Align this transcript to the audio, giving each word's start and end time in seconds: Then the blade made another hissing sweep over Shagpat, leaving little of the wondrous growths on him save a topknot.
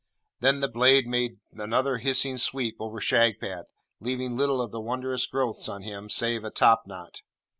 Then 0.39 0.61
the 0.61 0.67
blade 0.67 1.05
made 1.05 1.37
another 1.51 1.97
hissing 1.99 2.39
sweep 2.39 2.75
over 2.79 2.99
Shagpat, 2.99 3.65
leaving 3.99 4.35
little 4.35 4.59
of 4.59 4.71
the 4.71 4.81
wondrous 4.81 5.27
growths 5.27 5.69
on 5.69 5.83
him 5.83 6.09
save 6.09 6.43
a 6.43 6.49
topknot. 6.49 7.21